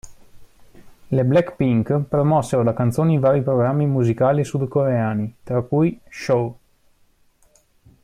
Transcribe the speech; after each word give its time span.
Le 1.09 1.23
Blackpink 1.23 1.99
promossero 2.09 2.63
la 2.63 2.73
canzone 2.73 3.13
in 3.13 3.19
vari 3.19 3.43
programmi 3.43 3.85
musicali 3.85 4.43
sudcoreani, 4.43 5.35
tra 5.43 5.61
cui 5.61 5.99
"Show! 6.09 6.57